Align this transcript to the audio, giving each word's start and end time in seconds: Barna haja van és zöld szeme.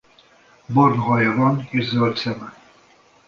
Barna 0.75 1.01
haja 1.01 1.33
van 1.35 1.67
és 1.71 1.87
zöld 1.89 2.15
szeme. 2.17 2.57